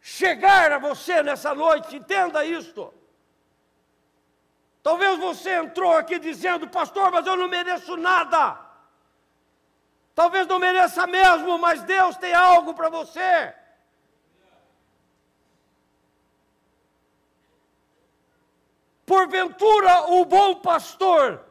[0.00, 2.92] chegar a você nessa noite, entenda isto.
[4.82, 8.58] Talvez você entrou aqui dizendo, pastor, mas eu não mereço nada.
[10.14, 13.54] Talvez não mereça mesmo, mas Deus tem algo para você.
[19.04, 21.44] Porventura, o bom pastor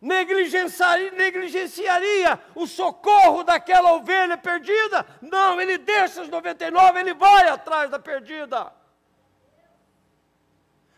[0.00, 5.04] negligenciaria, o socorro daquela ovelha perdida?
[5.20, 8.72] Não, ele deixa as 99, ele vai atrás da perdida.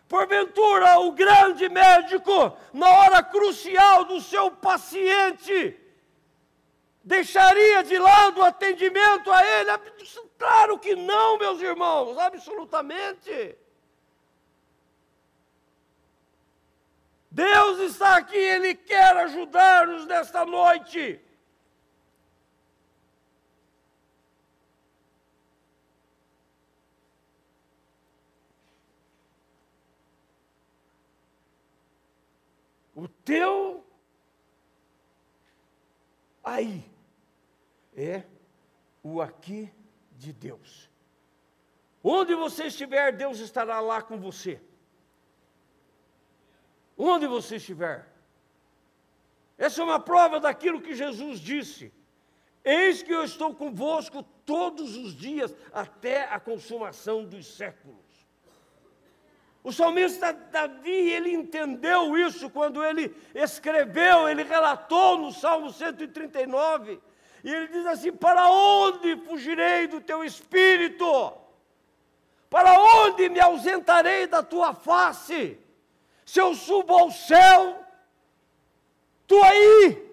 [0.08, 5.80] Porventura, o grande médico, na hora crucial do seu paciente,
[7.02, 9.70] deixaria de lado o atendimento a ele?
[10.38, 13.56] Claro que não, meus irmãos, absolutamente.
[17.32, 21.18] Deus está aqui, Ele quer ajudar-nos nesta noite.
[32.94, 33.82] O teu
[36.44, 36.84] aí
[37.96, 38.24] é
[39.02, 39.72] o aqui
[40.18, 40.90] de Deus.
[42.04, 44.60] Onde você estiver, Deus estará lá com você.
[47.04, 48.06] Onde você estiver.
[49.58, 51.92] Essa é uma prova daquilo que Jesus disse.
[52.64, 57.96] Eis que eu estou convosco todos os dias até a consumação dos séculos.
[59.64, 67.00] O salmista Davi, ele entendeu isso quando ele escreveu, ele relatou no Salmo 139.
[67.42, 71.32] E ele diz assim: Para onde fugirei do teu espírito?
[72.48, 75.58] Para onde me ausentarei da tua face?
[76.24, 77.84] Se eu subo ao céu,
[79.26, 80.10] tu aí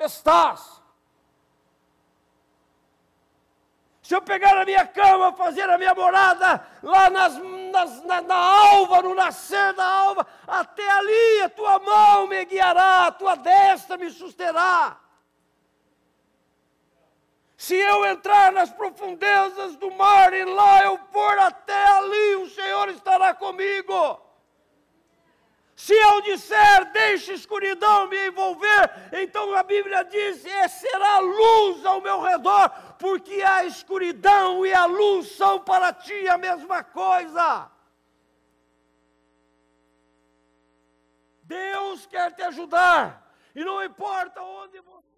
[0.00, 0.82] estás.
[4.02, 7.34] Se eu pegar a minha cama, fazer a minha morada lá nas,
[7.70, 13.06] nas, na, na alva, no nascer da alva, até ali a tua mão me guiará,
[13.06, 14.98] a tua destra me susterá.
[17.56, 22.88] Se eu entrar nas profundezas do mar e lá eu for até ali, o Senhor
[22.88, 24.20] estará comigo.
[25.82, 32.00] Se eu disser, deixe escuridão me envolver, então a Bíblia diz: é, será luz ao
[32.00, 32.70] meu redor,
[33.00, 37.68] porque a escuridão e a luz são para ti a mesma coisa.
[41.42, 45.12] Deus quer te ajudar, e não importa onde você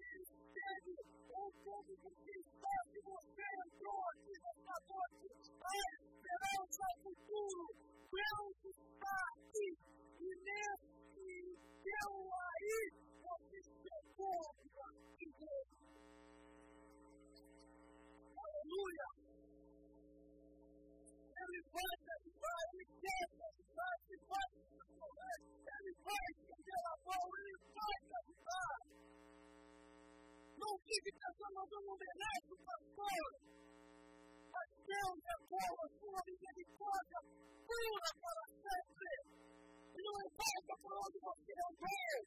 [6.01, 7.75] esperança futuro.
[8.11, 8.64] Deus
[11.85, 14.41] teu aí, você chegou
[14.89, 15.77] aqui dentro.
[18.43, 19.07] Aleluia.
[21.37, 25.39] Ele vai te ajudar, ele quer te ajudar, ele vai te socorrer,
[25.77, 28.85] ele vai te estender a mão, ele vai te ajudar.
[31.05, 33.29] que está mandando um homenagem ao pastor.
[34.51, 37.19] Mas Deus é bom, a sua misericórdia
[37.67, 39.44] pura para sempre.
[40.15, 42.23] E não importa por onde você andou.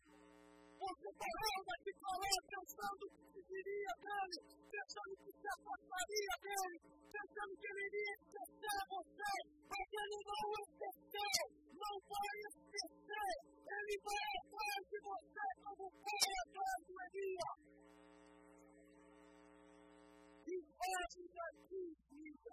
[0.78, 6.78] Você parou para lá pensando que se viria dele, pensando que se afastaria dele,
[7.09, 9.32] pensando que ele iria esquecer você,
[9.72, 11.43] mas ele não esqueceu,
[11.80, 13.32] não vai esquecer,
[13.72, 17.59] ele vai atrás de você como foi atrás de Elias.
[20.47, 22.53] E vai daqui, vida.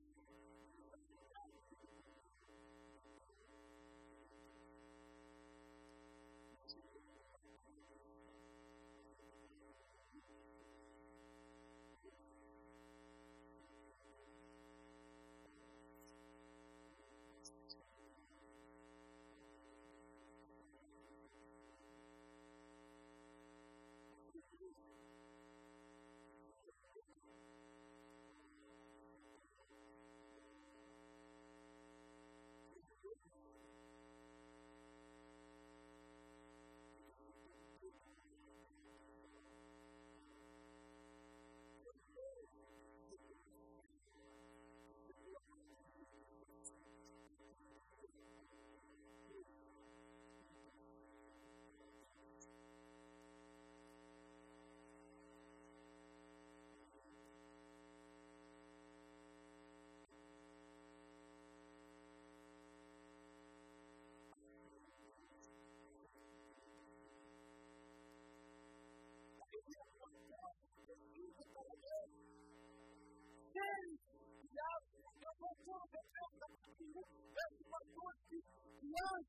[78.97, 79.25] Nós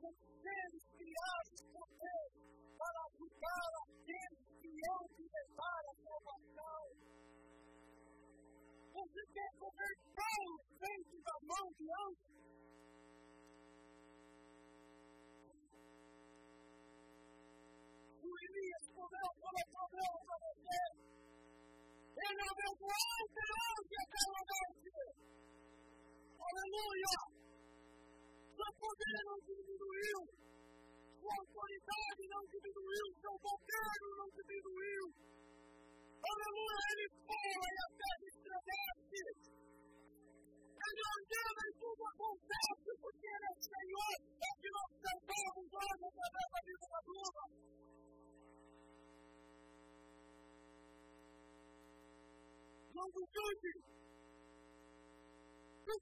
[0.00, 2.32] somos seres criados por Deus
[2.78, 6.82] para ajudar aqueles que hão de levar a salvação.
[8.94, 10.44] Você quer comer pão
[10.78, 12.36] feito da mão de anjos?
[18.22, 18.86] O Elias
[20.46, 20.80] você.
[22.16, 23.42] Ele abençoou o
[23.76, 25.45] hoje aquela noite.
[26.56, 27.14] Aleluia!
[28.56, 30.20] Seu poder não diminuiu.
[31.20, 33.06] Sua autoridade não diminuiu.
[33.20, 35.04] Seu governo não diminuiu.
[36.16, 39.20] Aleluia, ele fala e a terra estremece.
[40.80, 44.16] Ele ordena e tudo acontece porque ele é Senhor.
[44.40, 47.44] É que nós cantamos hoje através da vida da Bruna.
[52.96, 53.96] Não duvide.
[55.86, 55.96] O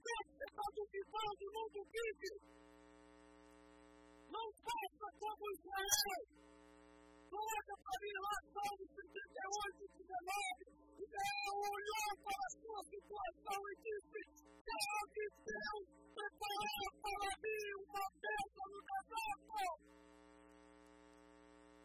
[1.75, 2.31] que você está duvidando, não duvide.
[4.31, 6.22] Não faça como Israel.
[7.31, 10.85] Coloca para mim lá, Salmo 38, 19.
[11.03, 14.20] Israel olhou para a sua situação e disse:
[14.64, 19.66] Sabe Deus preparou para mim uma festa no casaco.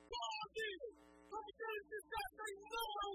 [0.10, 0.70] Pode,
[1.30, 3.10] como que ele dissesse, não.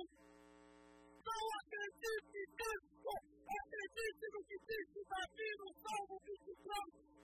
[1.24, 2.93] Não acredite nisso.
[3.44, 7.14] É Acredite no que diz o Davi no Salmo 23.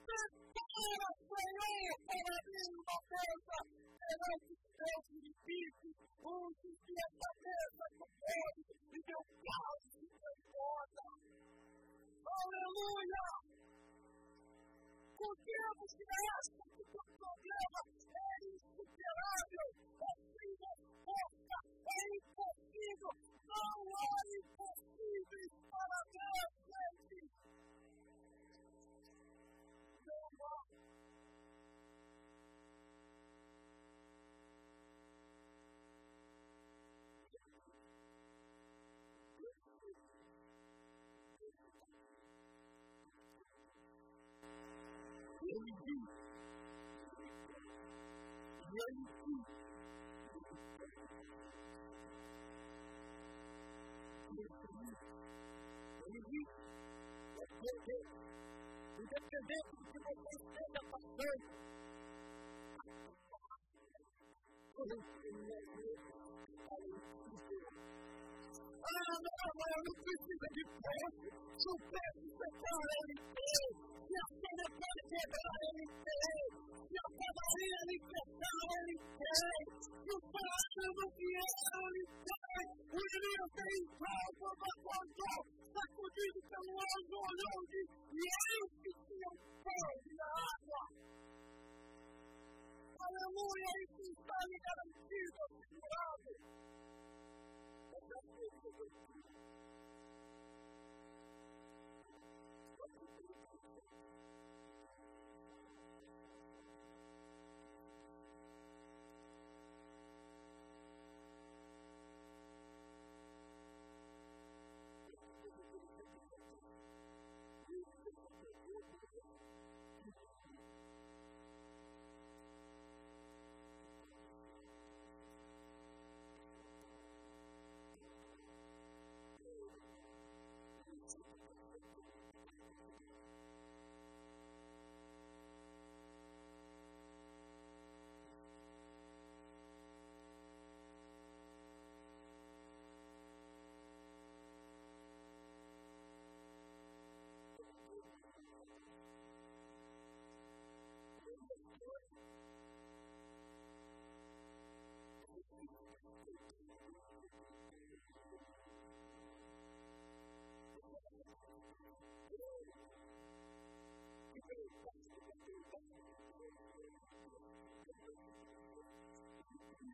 [0.50, 3.56] Declara, Senhor, para mim uma coisa
[4.00, 5.96] perante Deus, teus inimigos.
[6.20, 8.62] Use de essa mesa com ele
[8.92, 11.06] e meu caso se transborda.
[12.26, 13.26] Aleluia!
[15.16, 17.80] Confiamos que esta que o teu problema
[18.12, 19.66] é insuperável,
[20.00, 23.12] é assim é impossível.
[23.46, 26.69] Não há impossíveis para Deus,
[56.06, 56.48] ele diz,
[57.34, 57.70] porque,
[58.98, 61.46] independente do que você esteja passando,
[68.82, 71.26] ah, não, não, não precisa de preço,
[71.58, 71.76] se o
[72.38, 76.46] separar ele tem, Io sono parte dell'Israele,
[76.90, 79.70] io sono la libertà dell'Israele,
[80.02, 85.26] io sono la fiera dell'Israele, il mio sei il proprio racconto,
[85.70, 87.22] la cosiddetta uomo
[87.54, 90.84] oggi, gli aiuti che non perdi la acqua.
[92.98, 96.32] Alleluia, il cristallo garantito, il curate.
[97.94, 99.10] E per questo questo.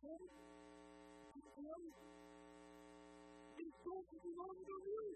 [0.06, 0.14] Está
[4.84, 5.15] lhe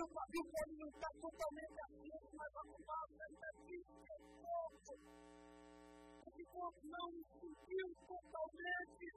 [0.00, 4.92] seu pavio pode não estar totalmente aceso, mas a fumaça ainda existe um pouco.
[6.24, 9.08] Esse corpo não explodiu totalmente.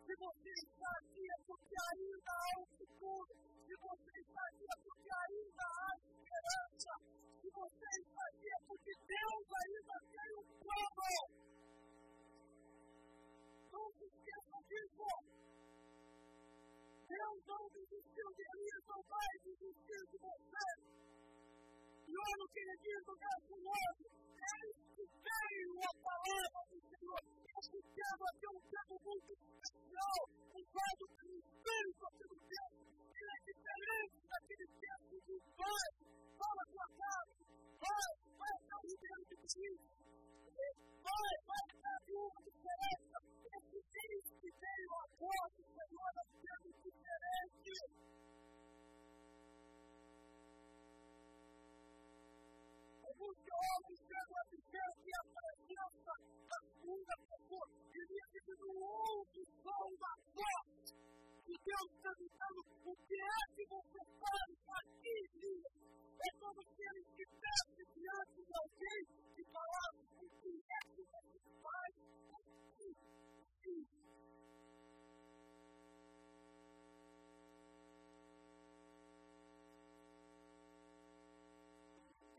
[0.00, 3.32] Se você está aqui é porque ainda há um futuro.
[3.68, 6.92] Se você está aqui é porque ainda há esperança.
[7.36, 11.20] Se você está aqui é porque Deus ainda tem um plano.
[13.72, 15.53] Não se esqueça disso.
[17.14, 20.66] Deus não desistiu de mim, não vai desistir de você.
[22.04, 27.22] E olho que ele diz no verso 9, eles que veio a palavra do Senhor.
[27.54, 30.20] Esse tempo aqui é um tempo muito especial,
[30.58, 32.76] usado pelo Espírito aqui tempo.
[33.14, 35.88] Ele é diferente daquele tempo do Pai.
[36.34, 37.34] Fala a sua casa,
[37.78, 38.10] vai,
[38.42, 39.94] vai até o Ribeiro de Cristo.
[41.04, 43.18] Vai, vai a viúva de Teresa.
[43.54, 46.03] Esse Deus que veio agora, Senhor,
[53.24, 56.12] os jovens chegam a dizer que a presença
[56.48, 60.92] da segunda pessoa iria viver um outro som da morte.
[61.48, 64.50] E Deus está dizendo, o que é que você faz
[64.80, 65.70] aqui, filho?
[66.20, 69.00] É como se ele estivesse diante de alguém
[69.38, 71.94] e falasse, o que é que você faz
[72.34, 72.94] aqui,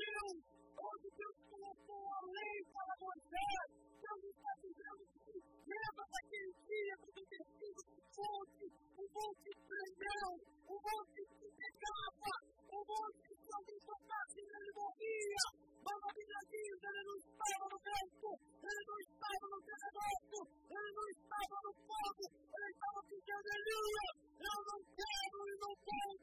[0.00, 0.42] Deus,
[0.78, 3.68] onde Deus colocou a lei para Moisés,
[23.40, 24.10] Hallelujah!
[24.40, 26.19] No, no, no, no, no, no,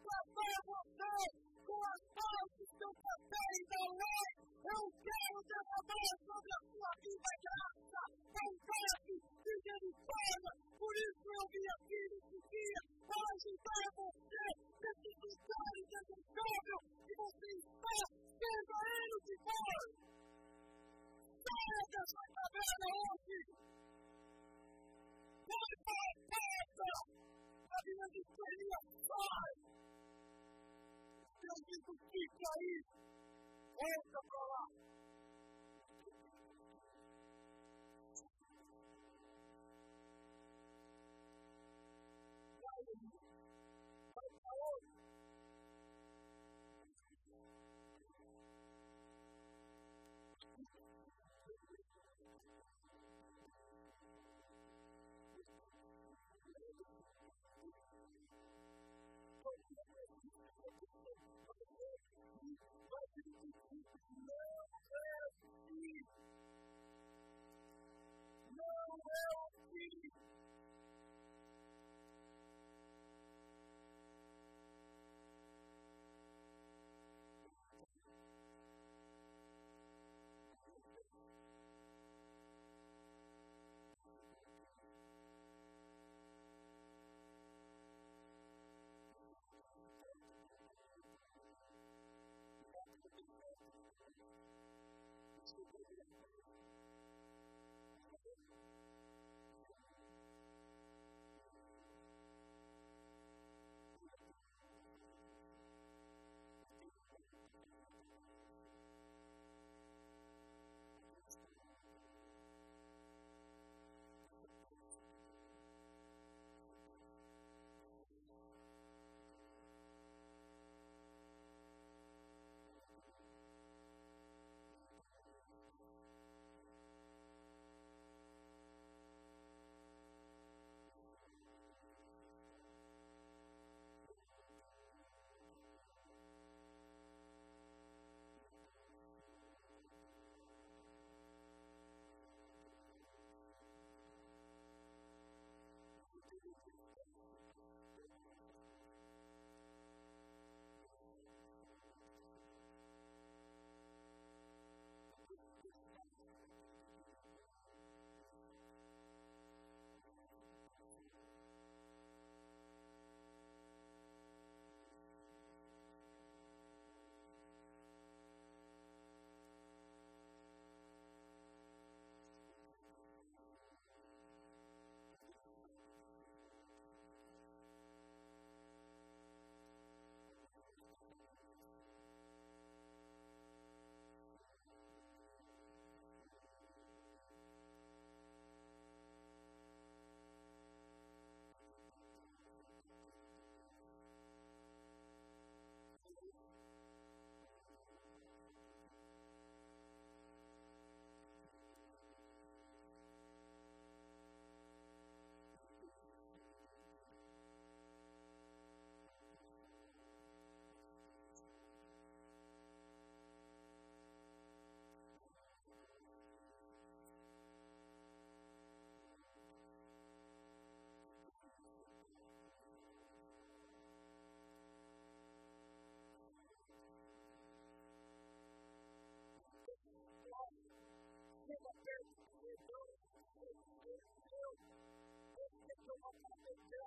[236.48, 236.87] Jesus.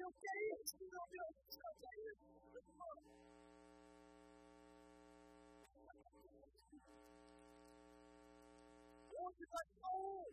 [0.00, 0.64] You'll say it.
[0.80, 1.36] You'll do it.
[1.60, 2.16] You'll say it.
[2.56, 2.96] Come on.
[9.12, 10.24] Lord, you're like, oh.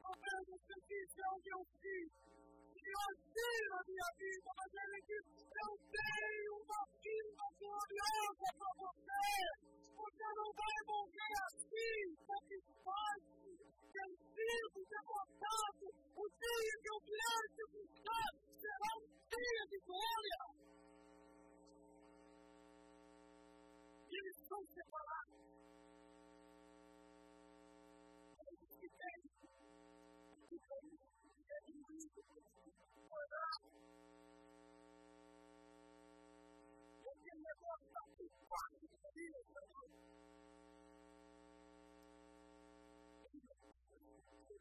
[0.00, 4.40] Afin de ce qui est en Dieu aussi, il a dit la vie à vie,
[4.40, 9.44] dans la même équipe, et on sait où ma fille va glorieuse, on va porter,
[9.92, 13.28] on va nous faire mon gars, si, ça qui se passe,
[13.90, 15.86] satisfeito, vencido, derrotado.
[16.16, 18.30] O dia que eu vier te buscar
[18.60, 20.40] será um dia de glória.
[24.10, 25.40] Eles vão separados.
[28.38, 29.30] Eles que têm
[30.68, 31.00] Talvez
[31.48, 33.70] tenha visto um dia, um salário,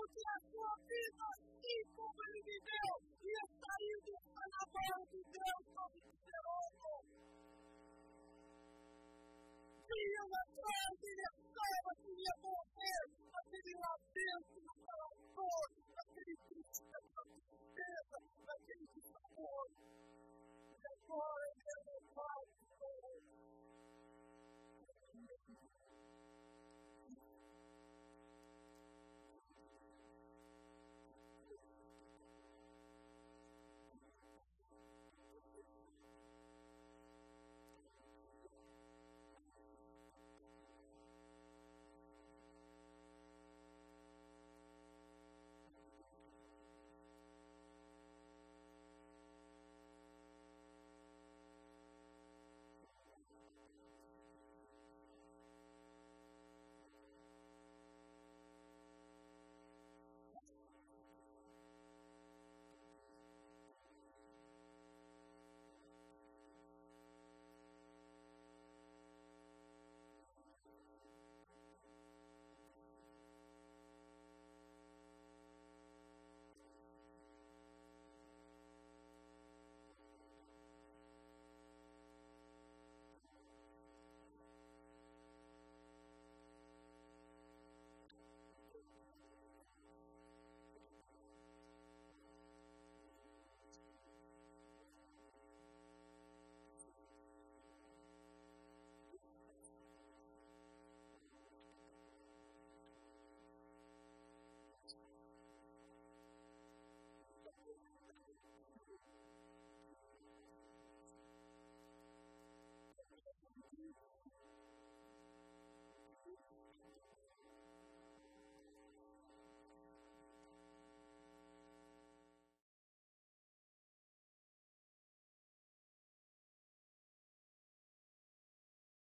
[0.00, 1.24] porque a sua vida,
[10.20, 13.02] Deus achava que ia morrer,
[13.32, 14.69] mas ele lá dentro